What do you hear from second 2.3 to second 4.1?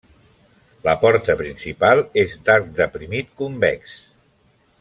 d'arc deprimit convex.